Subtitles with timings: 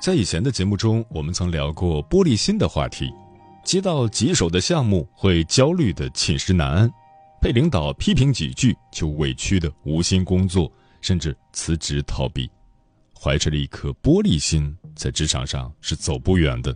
[0.00, 3.12] 在以前的节目中，我们曾聊过玻璃心的话题。
[3.64, 6.88] 接到棘手的项目，会焦虑的寝食难安；
[7.42, 12.48] 被领导批评几句，就委屈的无心工作，甚至辞职逃避。
[13.12, 16.74] 怀着一颗玻璃心，在职场上是走不远的。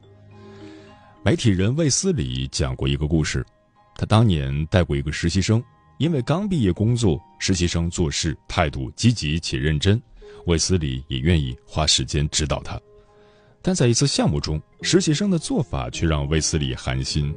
[1.25, 3.47] 媒体人卫斯理讲过一个故事，
[3.95, 5.63] 他当年带过一个实习生，
[5.99, 10.03] 因为刚毕业工作，实习生做事态度积极且认真，
[10.47, 12.79] 卫斯理也愿意花时间指导他。
[13.63, 17.33] 但在一次项目中，实习生的做法却让卫斯理寒心。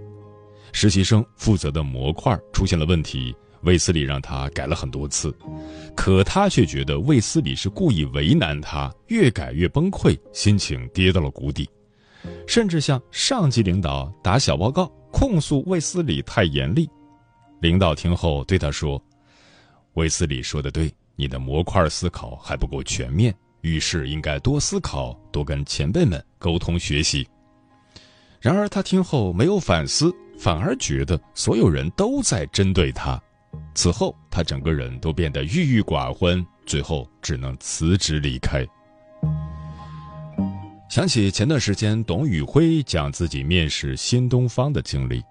[0.71, 5.33] 实习生负责的模块出现了问题，卫斯理让他改了很多次，
[5.95, 11.69] 可他却觉得卫斯理是故意为难他，越改越崩溃，心情跌到了谷底，
[12.47, 16.89] 甚至向上级领导打小报告，控诉卫斯理太严厉。
[17.61, 19.01] 领导听后对他说
[19.93, 23.33] ：“卫斯理说的对，你的模块思考还不够全面。”
[23.65, 27.27] 遇事应该多思考，多跟前辈们沟通学习。
[28.39, 33.19] 然而他听后没有反思，反而觉得所有人都在针对他。
[33.73, 38.63] 此后他整个人都变得郁郁寡欢，最后只能辞职离开。
[40.87, 45.23] 想起前段时间董宇辉讲自己面试新东方的经历，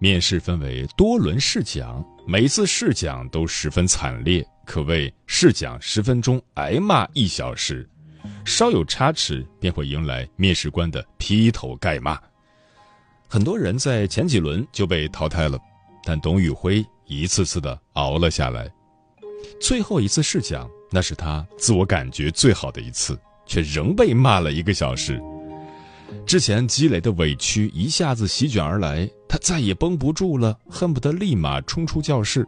[0.00, 4.44] 面试分为多轮试讲，每次试讲都十分惨烈。
[4.68, 7.88] 可谓试讲十分钟，挨骂一小时，
[8.44, 12.20] 稍有差池便会迎来面试官的劈头盖骂。
[13.26, 15.58] 很多人在前几轮就被淘汰了，
[16.04, 18.70] 但董宇辉一次次的熬了下来。
[19.58, 25.18] 最后一次试讲，那是他自我感觉最好的一次，却仍被骂了一个小时。
[26.26, 32.46] 之前积累的委屈一下子席卷而来，他再也绷不住了，恨不得立马冲出教室。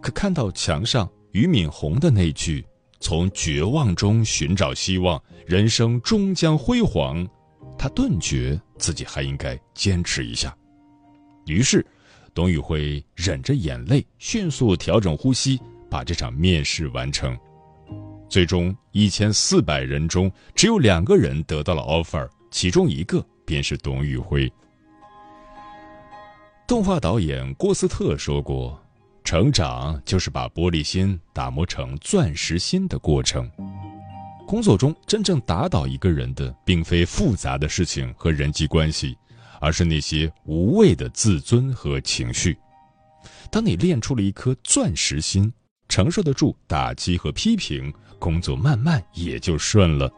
[0.00, 1.06] 可看到墙上。
[1.36, 2.64] 俞敏洪的那句
[2.98, 7.28] “从绝望中寻找希望，人生终将辉煌”，
[7.76, 10.56] 他顿觉自己还应该坚持一下。
[11.44, 11.84] 于是，
[12.32, 15.60] 董宇辉忍着眼泪，迅速调整呼吸，
[15.90, 17.38] 把这场面试完成。
[18.30, 24.50] 最终，一千四百人中只有两个人得到了 offer，其中一个便是董宇辉。
[26.66, 28.82] 动画导演郭斯特说过。
[29.26, 33.50] 成长就是把玻璃心打磨成钻石心的过程。
[34.46, 39.18] 工作中真正打倒一个人的，并非复杂的事情和人际关系，
[39.60, 42.56] 而是那些无谓的自尊和情绪。
[43.50, 45.52] 当你练出了一颗钻石心，
[45.88, 50.08] 承受得住打击和批评，工作慢慢也就顺了。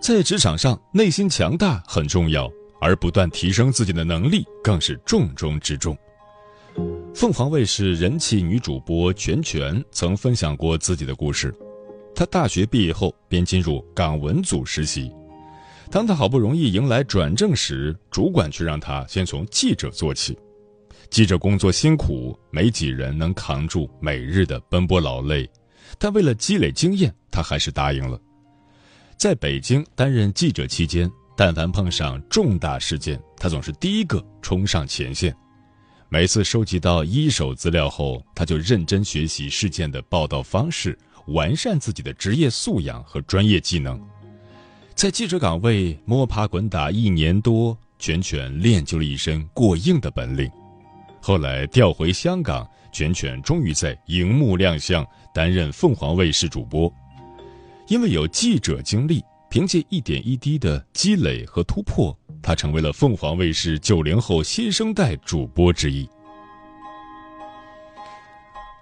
[0.00, 2.50] 在职场上，内心强大很重要。
[2.84, 5.96] 而不断提升自己的能力更是重中之重。
[7.14, 11.54] 凤凰卫视人气女主播全全曾分享过自己的故事。
[12.14, 15.10] 她大学毕业后便进入港文组实习，
[15.90, 20.38] 当她好不容易迎来转正时，主管却让她先从记者做起。
[21.08, 25.48] 记者工作辛苦，没几人能扛住每日的奔波劳累，
[25.98, 28.20] 但为了积累经验，她还是答应了。
[29.16, 31.10] 在北京担任记者期间。
[31.36, 35.34] 但凡碰上重大事件，他总是第一个冲上前线。
[36.08, 40.96] 每次收集到一手资料后，他就认真学习事件的报道方式，
[41.28, 44.00] 完善自己的职业素养和专业技能。
[44.94, 50.48] 在记者岗位摸爬滚打一年多，全全练就了一身过硬的本领。
[51.20, 55.04] 后来调回香港，全全终于在荧幕亮相，
[55.34, 56.92] 担任凤凰卫视主播。
[57.88, 59.20] 因为有记者经历。
[59.54, 62.12] 凭借一点一滴的积累和突破，
[62.42, 66.08] 他成为了凤凰卫视九零后新生代主播之一。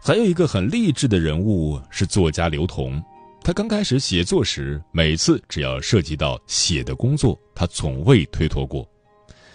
[0.02, 2.98] 还有一个很励志的人物是作家刘同。
[3.42, 8.90] 他刚开始写作时，每次只要涉及到写的工作，他从未推脱过。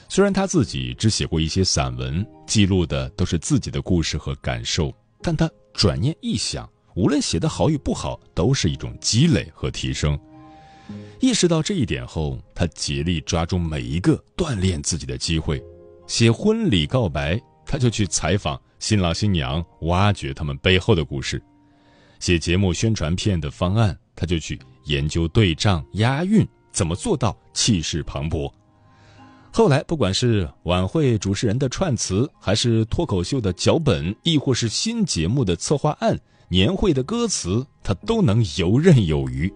[0.08, 4.94] 虽然他自己只写过一些散文，记录的都是自己的故事和感受，
[5.24, 10.16] 但他转念一想，无论写的好与不好，都是一种积累和提升。
[11.20, 15.62] 意识到这一点后，他竭力抓住每一个锻炼自己的机会。
[16.06, 21.42] 写婚礼告白，他就去采访新郎新娘，挖掘他们背后的故事。
[22.20, 28.52] 写节目宣传片的方案，他就去研究对仗、押韵，怎么做到气势磅礴。
[29.52, 36.18] 后来，不管是晚会主持人的串词，还是脱口秀的脚本，亦或是新节目的策划案、
[36.48, 39.52] 年会的歌词，他都能游刃有余。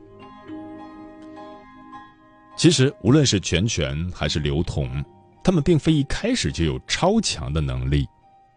[2.62, 5.04] 其实，无论是全权还是刘同，
[5.44, 8.08] 他们并非一开始就有超强的能力。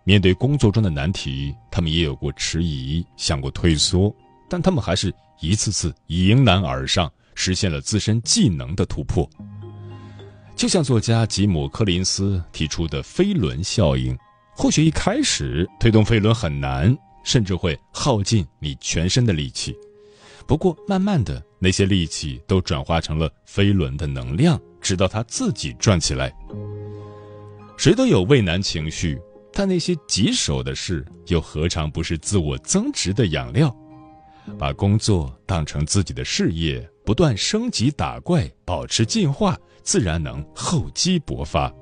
[0.05, 4.15] 面对工作中的难题，他们也有过迟疑，想过退缩，
[4.47, 5.11] 但他们还是
[5.41, 9.27] 一次次迎难而上，实现了自身技能的突破。
[10.55, 14.15] 就像作家吉姆·柯林斯提出的飞轮效应，
[14.55, 19.75] 或许一开始推动飞轮很难，甚至会耗尽你全身的力气，
[20.46, 26.32] 不过慢慢的，那些力气都转化成了飞轮的能量，直到它自己转起来。
[27.76, 29.19] 谁都有畏难情绪。
[29.56, 33.73] 但那些棘手的事，又何尝不是自我增值的养料？
[34.58, 41.73] 把工作当成自己的事业，不断升级打怪，保持进化，自然能厚积薄发。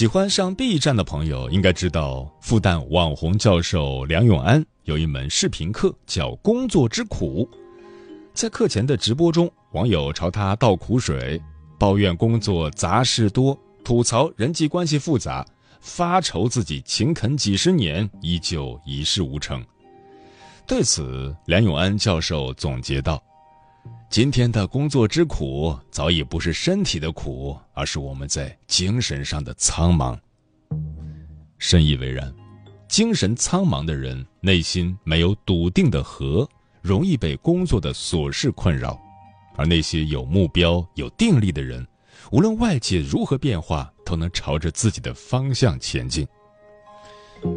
[0.00, 7.46] 喜欢上 B 站的朋友应该知道，复旦网红教授梁永安有一门视频课叫《工作之苦》。
[8.32, 11.38] 在课前的直播中，网友朝他倒苦水，
[11.78, 13.54] 抱怨工作杂事多，
[13.84, 15.46] 吐槽人际关系复杂，
[15.82, 19.62] 发愁自己勤恳几十年依旧一事无成。
[20.66, 23.22] 对此，梁永安教授总结道
[24.10, 30.18] ：“今天的工作之苦，早已不是身体的苦，而是我们在精神上的苍茫。”
[31.58, 32.34] 深以为然，
[32.88, 36.46] 精神苍茫的人，内心没有笃定的核。
[36.82, 38.98] 容易被工作的琐事困扰，
[39.54, 41.86] 而那些有目标、有定力的人，
[42.32, 46.26] 无论外界如何变化，都能朝着自己的方向前进。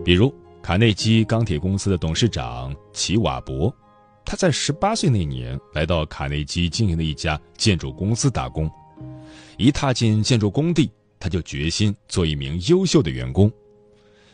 [0.06, 3.74] 比如卡内基钢铁公司的董事长齐瓦伯，
[4.26, 8.70] 他在十八岁那年来到卡内基经营的一家建筑公司打工，
[9.58, 13.52] 一踏进建筑工地，他就决心做一名优秀的员工。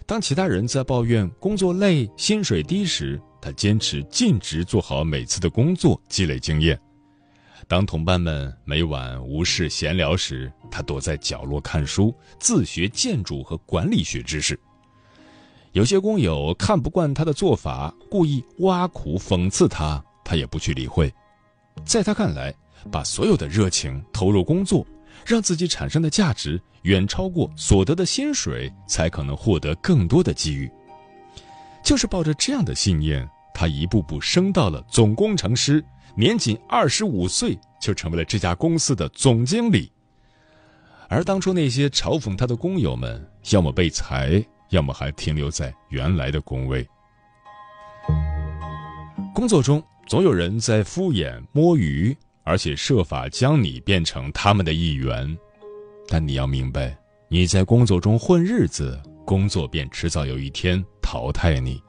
[0.05, 6.79] 当其他人在抱怨工作累、薪水低时，他坚持尽职做好每次的工作，积累经验。
[7.67, 14.59] 当同伴们每晚无事闲聊时，他躲在角落看书，自学建筑和管理学知识。
[15.73, 21.13] 有些工友看不惯他的做法，故意挖苦讽刺他，他也不去理会。
[21.85, 22.53] 在他看来，
[22.91, 24.85] 把所有的热情投入工作，
[25.25, 30.69] 让自己产生的价值远超过所得的薪水，才可能获得更多的机遇。
[31.83, 35.83] 就是抱着这样的信念，他一步步升到了总工程师，
[36.15, 39.91] 年仅二十五岁就成为了这家公司的总经理。
[41.07, 46.87] 而当初那些嘲讽他的工友们，要么被裁，要么还停留在原来的工位。
[49.33, 55.37] 工作中总有人在敷衍摸鱼，而且设法将你变成他们的一员，
[56.07, 56.97] 但你要明白，
[57.27, 58.99] 你在工作中混日子。
[59.25, 61.79] 工作便迟早有一天淘汰你，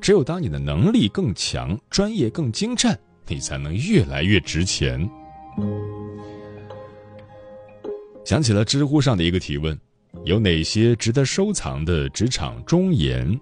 [0.00, 5.10] 只有当你的能力更强、专业更精湛，你才能越来越值钱。
[8.24, 9.76] 想起了知乎上的一个提问：
[10.24, 13.38] 有哪些值得收藏的职场忠言？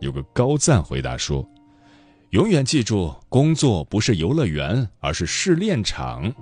[0.00, 1.48] 有个高赞回答说
[2.30, 6.32] ：“永远记住，工作不是游乐园，而是试炼场。”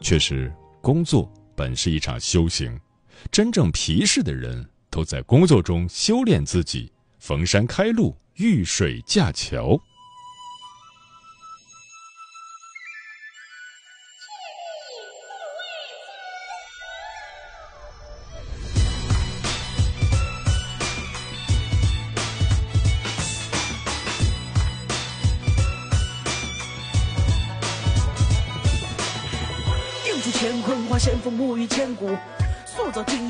[0.00, 2.78] 确实，工作本是一场修行，
[3.30, 4.66] 真正皮实的人。
[4.90, 9.76] 都在工作中修炼自己，逢山开路，遇水架桥。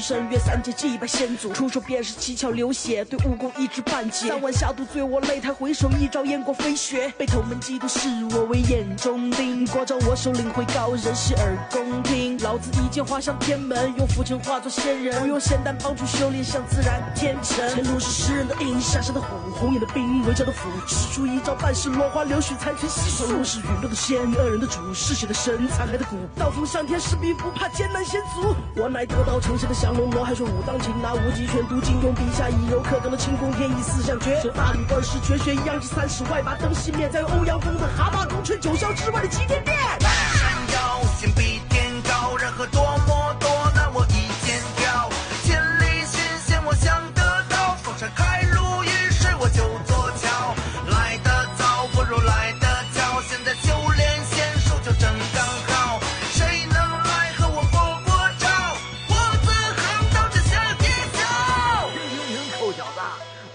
[0.05, 4.29] 身，约三界祭拜先祖，出手便是七窍流血，对武功一知半解。
[4.29, 8.07] 三万下毒醉我擂台，回首一朝烟过飞雪，被头门嫉妒视
[8.37, 12.39] 我为眼中钉，光照我手领会高人，洗耳恭听。
[12.41, 17.67] 老子一剑划向天门，用浮尘化作仙人，不用仙丹帮助修炼，向自然天成。
[17.71, 23.43] 前路是诗人的影，山的虎，红眼的兵，围剿的斧，使出一招半世落花流水，残存细数。
[23.43, 28.55] 是陨落的仙，恶人的主，嗜血的神，残骸的骨，刀锋向天，势必不怕艰难险阻。
[28.77, 34.39] 我乃得道成仙的降龙罗汉，说武当擒拿无极拳，读金庸笔下以柔克刚的轻功，天意四象诀。
[34.43, 39.77] 这大理段是绝学，一阳指三十外，把灯熄灭，再用欧阳锋的蛤蟆功，吹九霄之外的齐天变。
[40.01, 43.14] 山腰心比天高，人和多么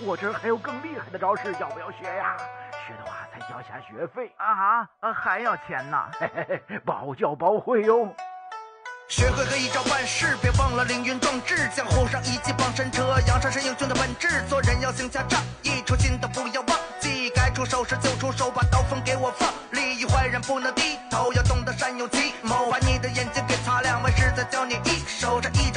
[0.10, 2.36] 我这儿还有更厉害的招式，要不要学呀？
[2.88, 8.12] 学的话再交下学费啊哈，呃还要钱呢，嘿嘿嘿，包教包会哟。
[9.08, 11.70] 学会个一招半式，别忘了凌云壮志。
[11.76, 14.42] 江湖上一骑傍山车，阳山是英雄的本质。
[14.48, 17.30] 做人要行侠仗义，初心的不要忘记。
[17.36, 19.48] 该出手时就出手，把刀锋给我放。
[19.72, 22.72] 利益坏人不能低头，要懂得善用计谋。
[22.72, 25.40] 把你的眼睛给擦亮，为师再教你一手。
[25.40, 25.69] 这一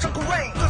[0.00, 0.12] 隆
[0.54, 0.67] 在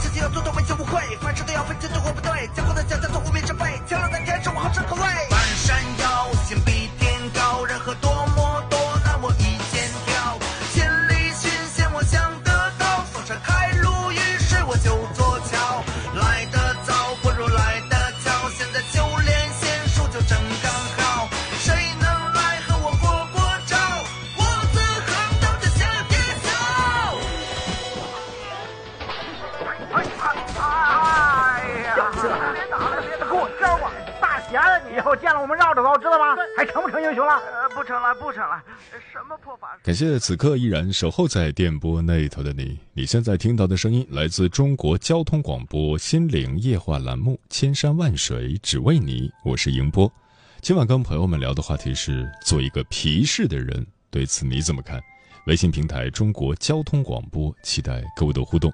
[39.83, 42.79] 感谢此刻依然守候在电波那头的你。
[42.93, 50.13] 你现在听到的声音来自中国交通广播心灵夜话栏目《千山万水只为你》，我是迎波。
[50.61, 55.01] 今晚跟朋友们聊的话题是做一个皮实的人，对此你怎么看？
[55.47, 58.71] 微信平台中国交通广播，期待各位的互动。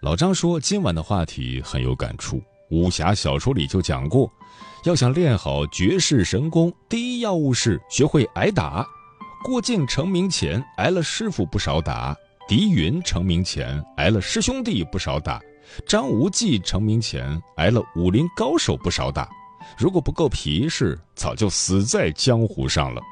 [0.00, 2.42] 老张说，今晚的话题很有感触。
[2.70, 4.32] 武侠小说里就讲过，
[4.84, 8.86] 要想练好绝世神功，第一要务是学会挨打。
[9.42, 15.40] 郭靖成名前挨了师傅不少打，狄云成名前挨了师兄弟不少打，
[15.84, 19.28] 张无忌成名前挨了武林高手不少打。
[19.76, 23.02] 如果不够皮实，早就死在江湖上了。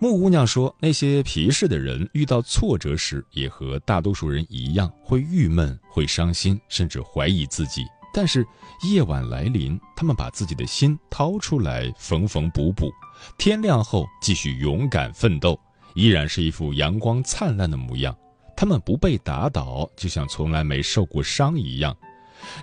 [0.00, 7.86] 木姑娘说：“那些皮实的人遇到挫折时，也和大多数人一样，会郁闷、会伤心，甚至怀疑自己。
[8.16, 8.46] 但是
[8.84, 12.92] 夜晚来临，他们把自己的心掏出来，缝缝补补，
[13.36, 15.58] 天亮后继续勇敢奋斗，
[15.94, 18.16] 依然是一副阳光灿烂的模样。
[18.56, 21.94] 他们不被打倒，就像从来没受过伤一样，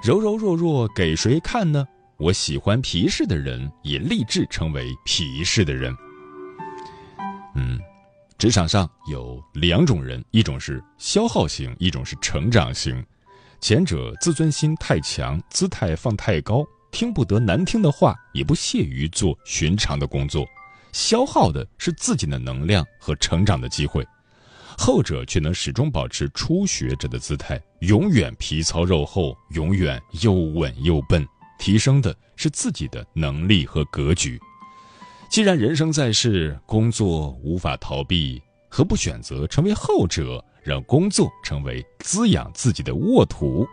[0.01, 1.85] 柔柔弱弱，给谁看呢？
[2.17, 5.93] 我喜欢皮实的人，也立志成为皮实的人。”
[7.55, 7.77] 嗯，
[8.37, 13.05] 职场上有两种人，一种是消耗型，一种是成长型。
[13.61, 20.43] 前者自尊心太强，姿态放太高，听不得难听的话，也不屑于做寻常的工作，
[20.91, 24.03] 消耗的是自己的能量和成长的机会。
[24.79, 31.23] 后者却能始终保持初学者的姿态，永远皮糙肉厚，永远又稳又笨，
[31.59, 34.39] 提升的是自己的能力和格局。
[35.29, 43.67] 既然人生在世，工作无法逃避，何不选择成为后者，让工作成为滋养自己的沃土？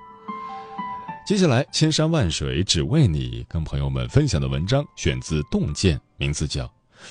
[1.27, 6.65] 接下来，千山万水只为你，跟朋友们分享的文章选自《洞见》，名字叫《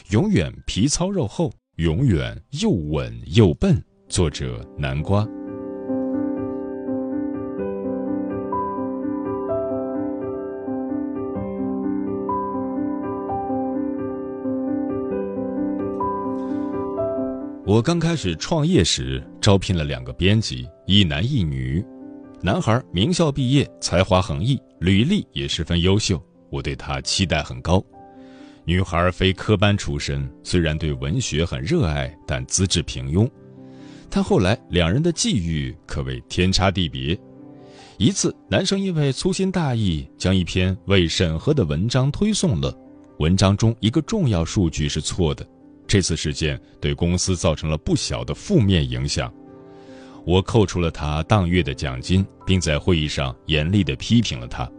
[0.10, 3.76] 永远皮糙肉厚，永远又稳又笨》，
[4.10, 5.28] 作者南瓜。
[17.64, 21.82] 我刚开始创业时，招聘了两个编辑，一男一女。
[22.42, 27.82] 男孩名校毕业，才华横溢，履历也十分优秀，我对他期待很高。
[28.66, 33.26] 女孩非科班出身，虽然对文学很热爱，但资质平庸。
[34.10, 37.18] 但后来两人的际遇可谓天差地别。
[37.98, 42.78] 一次，男生因为粗心大意，将一篇未审核的文章推送了，
[43.20, 45.48] 文章中一个重要数据是错的。
[45.88, 49.34] 这次事件对公司造成了不小的负面影响，
[50.26, 54.70] 我扣除了他当月的奖金，并在会议上严厉地批评了他。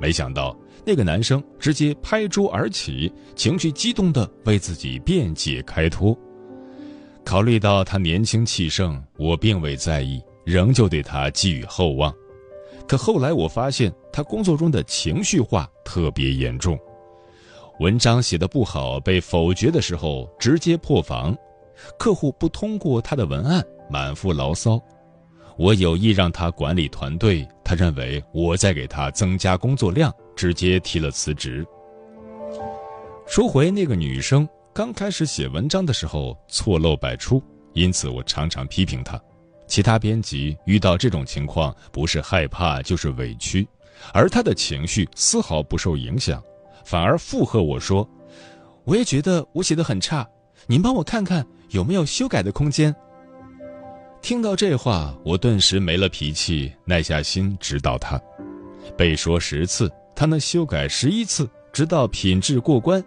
[0.00, 0.58] 没想到。
[0.88, 6.16] 那个男生直接拍桌而起，情绪激动地为自己辩解开脱。
[7.24, 12.14] 考虑到他年轻气盛，我并未在意，仍旧对他寄予厚望。
[12.86, 16.78] 可后来我发现，他工作中的情绪化特别严重。
[17.80, 21.34] 文章写得不好被否决的时候，直接破防；
[21.98, 24.80] 客户不通过他的文案，满腹牢骚。
[25.58, 30.12] 我有意让他管理团队，他认为我在给他增加工作量。
[30.36, 31.66] 直接提了辞职。
[33.26, 37.42] 说回那个女生，刚开始写文章的时候错漏百出，
[37.72, 39.18] 因此我常常批评她。
[39.66, 43.66] 其他编辑遇到这种情况，不是害怕就是委屈，
[44.12, 46.42] 而她的情绪丝毫不受影响，
[46.86, 48.08] 反而附和我说
[48.86, 50.24] ：“我也觉得我写的很差，
[50.68, 52.94] 您帮我看看有没有修改的空间。”
[54.22, 58.20] 听到这话，我顿时没了脾气，耐下心指导他。
[58.96, 59.90] 被说十次。
[60.18, 63.04] 他能修改十一次，直到品质过关。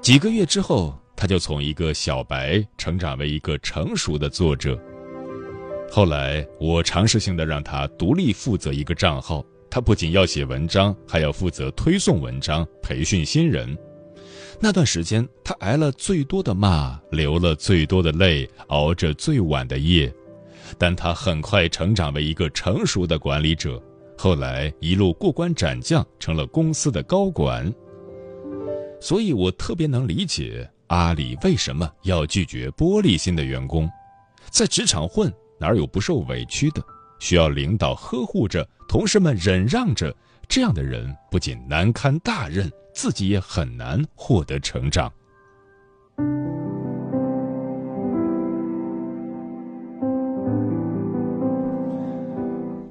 [0.00, 4.76] 几个月之后，他就从一个小白成长为一个成熟的作者。
[5.88, 9.44] 后来，我尝试性的让他独立负责一个账号，
[9.74, 13.76] 他不仅要写文章，还要负责推送文章、培训新人。
[14.60, 20.14] 那段时间，他挨了最多的骂，流了最多的泪，熬着最晚的夜，
[20.78, 23.82] 但他很快成长为一个成熟的管理者。
[24.16, 27.68] 后来一路过关斩将，成了公司的高管。
[29.00, 33.90] 所以我特别能理解阿里为什么要拒绝玻璃心的员工。
[34.52, 36.80] 在职场混，哪有不受委屈的？
[37.24, 40.14] 需要领导呵护着，同事们忍让着，
[40.46, 45.10] 这样的人不仅难堪大任，自己也很难获得成长。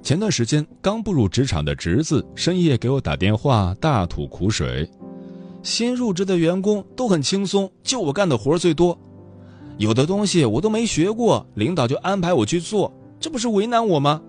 [0.01, 4.89] 前段时间刚步入职场的侄子深夜给我打电话，大吐苦水。
[5.62, 8.99] 新入职的员工都很轻松，就我干的活最多，
[9.77, 14.21] 有的东西我都没学过，领导就安排我去做，这不是为难我吗？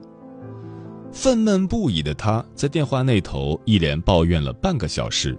[1.15, 5.39] 愤懑不已的他在电话那头一连抱怨了半个小时，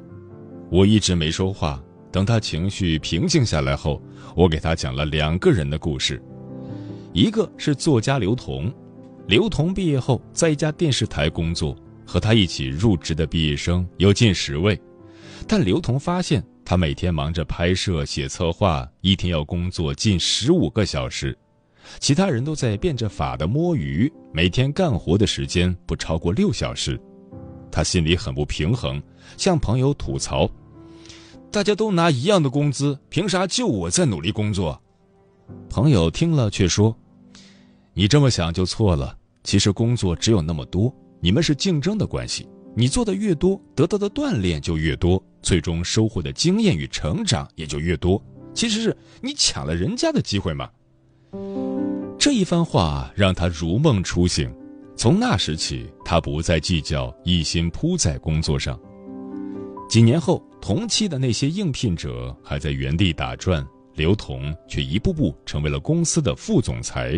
[0.71, 1.79] 我一直没说话。
[2.13, 4.01] 等他情绪平静下来后，
[4.37, 6.19] 我给他讲了两个人的故事，
[7.11, 8.73] 一个是作家刘同。
[9.27, 14.79] 刘同毕业后，在一家电视台工作，和他一起入职的毕业生有近十位，
[15.45, 21.37] 但刘同发现他每天忙着拍摄、写策划，一天要工作近十五个小时，
[21.99, 26.99] 其他人都在变着法的摸鱼，每天干活的时间不超过六小时，
[27.71, 29.01] 他心里很不平衡，
[29.37, 30.49] 向朋友吐槽
[31.51, 34.81] ：“大家都拿一样的工资，凭啥就我在努力工作？”
[35.69, 36.95] 朋友听了却说。
[37.93, 39.17] 你这么想就错了。
[39.43, 42.47] 其实工作只有那么多，你们是竞争的关系。
[42.75, 48.21] 你做的越多，得到的锻炼就越多，最终收获的经验与成长也就越多。
[48.53, 50.69] 其实是你抢了人家的机会嘛。
[52.25, 54.51] 这一番话让他如梦初醒。
[54.97, 58.79] 从那时起，他不再计较，一心扑在工作上。
[59.87, 67.11] 几年后，同期的那些应聘者还在原地打转，刘同却一步步成为了公司的副总裁。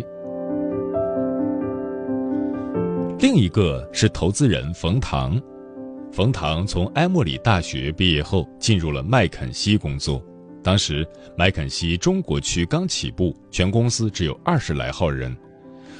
[3.18, 5.42] 另一个是投资人冯唐，
[6.12, 10.22] 冯唐从埃默里大学毕业后进入了麦肯锡工作。
[10.68, 15.34] 当时麦肯锡中国区刚起步，全公司只有二十来号人，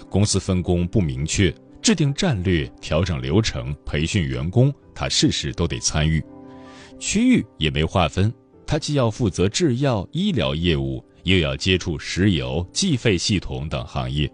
[0.10, 1.50] 公司分工不明确，
[1.82, 6.22] 制定战略、调整流程、培训员工，他事事都得参与。
[7.00, 8.30] 区域也没划分，
[8.66, 14.30] 他既要负责制药、医疗业务，又要接触石油、计费系统等行业。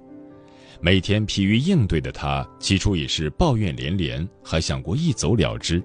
[0.82, 5.80] 每天疲于应对的他，起初也是抱怨连连，还想过一走了之。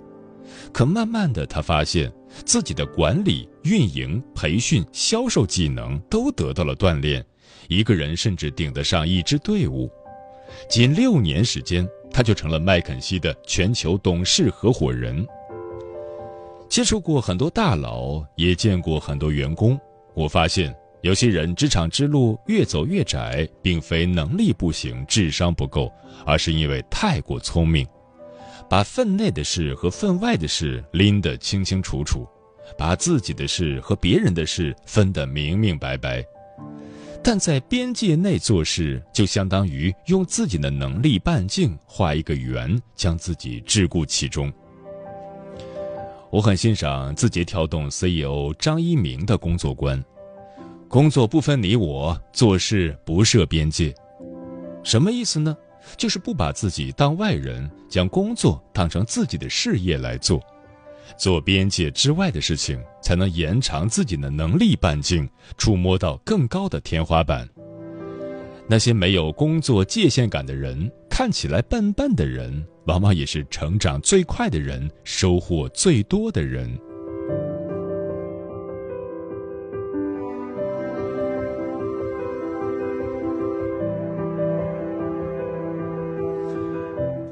[0.73, 2.11] 可慢慢的，他发现
[2.45, 7.25] 自己的管理、运营、培训、销售技能都得到了锻炼，
[7.69, 9.91] 一个人甚至顶得上一支队伍。
[10.69, 15.27] 仅六年时间，他就成了麦肯锡的全球董事合伙人。
[16.69, 19.79] 接触过很多大佬，也见过很多员工，
[20.15, 20.75] 我发现。
[21.03, 25.93] 有些人职场之路越走越窄，并非能力不行、智商不够，
[26.27, 27.87] 而是因为太过聪明，
[28.69, 32.27] 把分内的事和分外的事拎得清清楚楚，
[32.77, 36.25] 把自己的事和别人的事分得明明白白。
[37.25, 44.53] 但在边界内做事，就相当于用自己的能力半径画一个圆，将自己桎梏其中。
[46.31, 50.03] 我很欣赏字节跳动 CEO 张一鸣的工作观：
[50.87, 53.95] 工作不分你我，做事不设边界。
[54.85, 55.57] 什么意思呢？
[55.97, 60.41] 就是不把自己当外人，将工作当成自己的事业来做，
[61.17, 67.49] 做边界之外的事情，才能延长自己的能力半径，触摸到更高的天花板。
[68.69, 72.67] 那些没有工作界限感的人，看起来笨笨的人。
[72.85, 76.79] 往往也是成长最快的人，收获最多的人。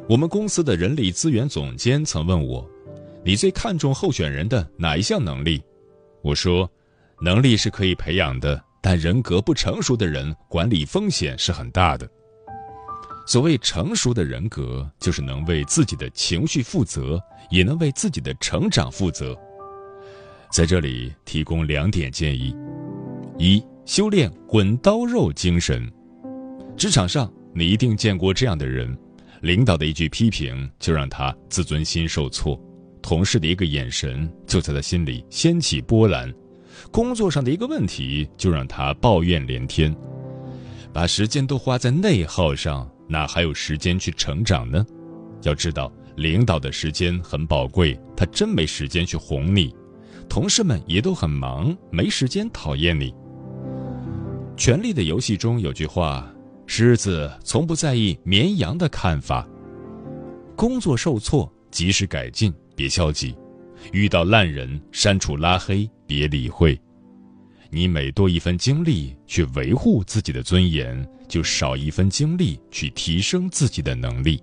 [0.09, 2.64] 我们公司的人力资源总监曾问我
[3.25, 5.61] ：“你最看重候选人的哪一项能力？”
[6.23, 6.71] 我说
[7.21, 12.09] ：“能力是可以培养的，但人格不成熟的人，管理风险是很大的。”
[13.27, 19.37] 所谓成熟的人格，就是能为自己的情绪负责，也能为自己的成长负责。
[20.53, 22.55] 在这里提供两点建议：
[23.37, 25.92] 一、修炼滚刀肉精神。
[26.77, 28.97] 职场上，你一定见过这样的人：
[29.42, 32.59] 领导的一句批评就让他自尊心受挫；
[33.03, 36.31] 同事的一个眼神就在他心里掀起波澜；
[36.90, 39.94] 工作上的一个问题就让他抱怨连天。
[40.92, 42.90] 把时间都花在内耗上。
[43.09, 44.85] 哪还有时间去成长呢？
[45.42, 49.70] 要知道，领导的时间很宝贵，他真没时间去哄你；
[50.29, 53.14] 同事们也都很忙，没时间讨厌你。
[54.57, 56.29] 权力的游戏中有句话
[56.66, 59.46] ：“狮子从不在意绵羊的看法。”
[60.57, 63.35] 工作受挫，及时改进，别消极；
[63.92, 66.79] 遇到烂人，删除拉黑，别理会。
[67.68, 74.38] 你每多一分精力去维护自己的尊严，就少一分精力去提升自己的能力；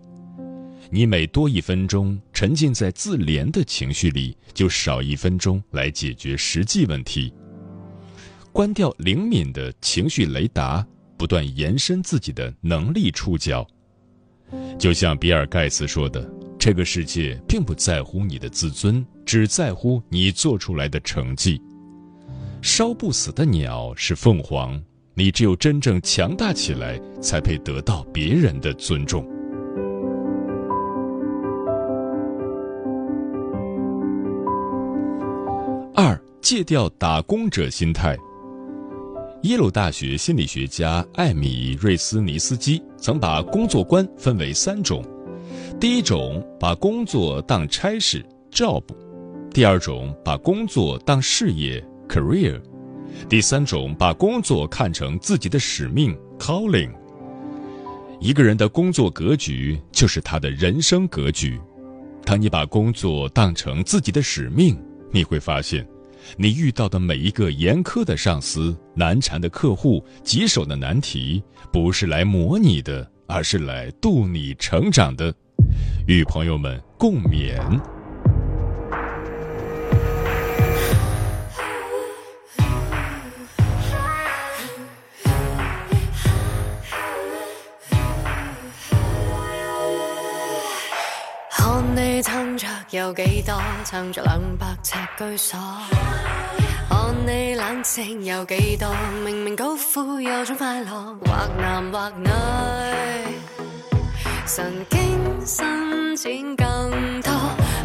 [0.91, 7.33] 你每多一分钟沉浸在自怜的情绪里，就少一分钟来解决实际问题。
[8.51, 10.85] 关掉灵敏的情绪雷达，
[11.23, 13.65] 不断延伸自己的能力触角。
[14.77, 21.61] 就像比尔·盖茨说的：“这个世界并不在乎你的自尊，只在乎你做出来的成绩。”
[22.61, 24.83] 烧不死的鸟是凤凰，
[25.13, 29.25] 你只有真正强大起来，才配得到别人的尊重。
[35.95, 38.17] 二，戒掉打工者心态。
[39.43, 45.03] 耶鲁大学心理学家艾米瑞斯尼斯基曾把工作观分为三种：
[45.81, 48.81] 第一种把工作当差事 （job），
[49.53, 51.83] 第二种把工作当事业。
[52.07, 52.61] career，
[53.27, 56.91] 第三种把工作看成自己的使命 calling。
[58.21, 61.59] 一个人的工作格局就是他的人生格局。
[62.23, 65.85] 当你把工作当成自己的使命，你会发现，
[66.37, 75.33] 你遇到的每一个严苛的上司、难缠的客户、棘手的难题，不是来磨你的，而是来度你成长的。
[76.07, 77.92] 与朋友们共勉。
[93.03, 95.59] 有几多撑着两百尺居所？
[96.87, 98.95] 看你冷静有几多？
[99.25, 100.89] 明明高呼有种快乐，
[101.25, 101.27] 或
[101.59, 102.29] 男或女，
[104.47, 107.33] 神经伸展更多，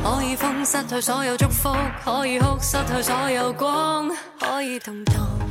[0.05, 5.48] 可以疯失去所有祝福，可以哭失去所有光，可以动荡。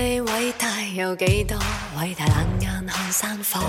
[0.00, 1.58] 你伟大有几多？
[2.00, 3.60] 伟大冷眼看山火。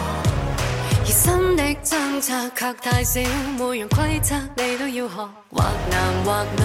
[1.01, 3.19] 而心的挣扎却太少，
[3.57, 6.63] 每样规则你都要学，或男或女，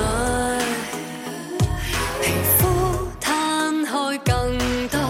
[2.20, 2.24] 皮
[2.58, 5.00] 肤摊开更多，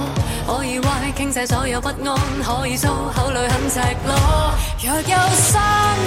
[0.47, 1.97] 可以歪倾晒所有不安，
[2.45, 4.55] 可以粗口里很赤裸。
[4.85, 5.61] 若有山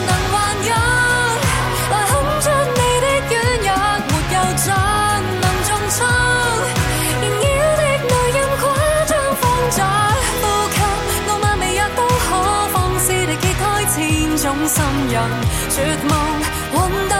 [0.07, 0.71] 能还有，
[1.91, 3.05] 来看出你的
[3.65, 3.75] 软弱，
[4.07, 4.35] 没有
[14.37, 15.15] 种心人，
[15.69, 16.11] 绝望
[16.71, 16.75] 混
[17.09, 17.11] 沌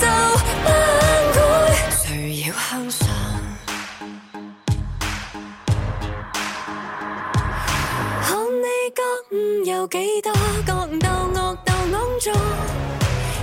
[0.00, 0.04] 就
[0.62, 0.66] 崩
[1.34, 1.36] 溃，
[1.90, 2.06] 谁
[2.46, 3.00] 要向上？
[8.22, 8.30] 看
[8.62, 9.00] 你觉
[9.32, 10.32] 悟有几多，
[10.64, 10.70] 觉
[11.00, 12.32] 斗恶斗肮脏，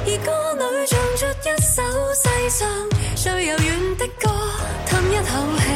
[0.06, 1.76] 而歌里唱出一首
[2.16, 2.60] 世上？
[3.16, 4.24] 最柔软的歌，
[4.86, 5.30] 叹一口
[5.60, 5.69] 气。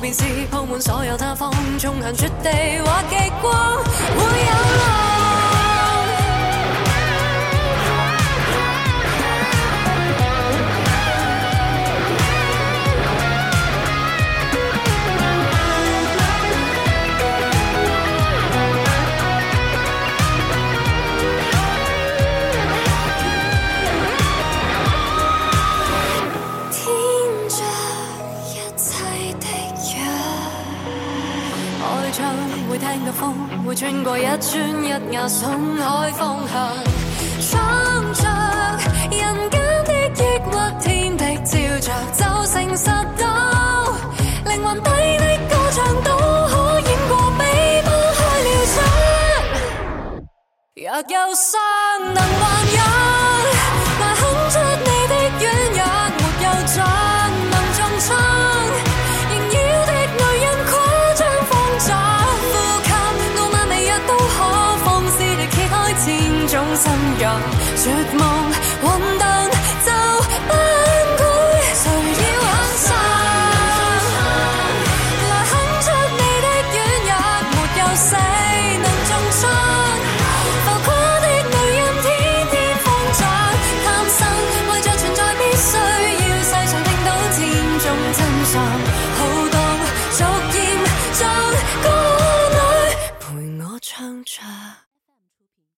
[0.00, 2.50] 便是铺满所有他方，纵行绝地
[2.82, 3.52] 或极光，
[3.84, 5.39] 会有浪。
[33.70, 35.46] 會穿过一砖一瓦，鬆
[35.78, 36.58] 開方向，
[37.40, 37.54] 闖
[38.20, 38.26] 着
[39.12, 40.18] 人间的抑
[40.50, 42.84] 鬱，天敌照着就誠實
[43.16, 43.22] 到，
[44.46, 46.10] 灵魂底的歌唱都
[46.48, 47.40] 可掩过比
[47.84, 48.76] 不开了唱。
[50.74, 51.54] 若有伤
[52.12, 52.42] 能还
[52.74, 52.78] 有，
[67.76, 68.59] 心讓，絕